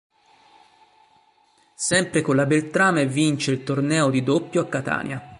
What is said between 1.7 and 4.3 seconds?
Sempre con la Beltrame, vince il torneo di